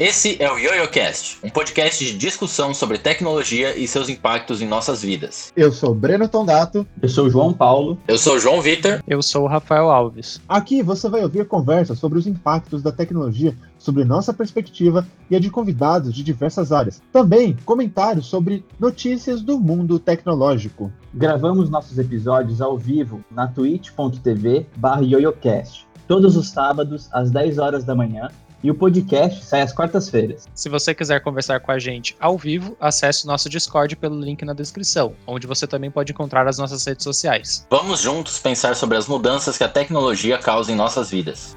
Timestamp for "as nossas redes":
36.46-37.04